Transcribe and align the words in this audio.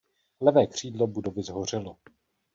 Levé 0.41 0.67
křídlo 0.67 1.07
budovy 1.07 1.43
shořelo. 1.43 1.97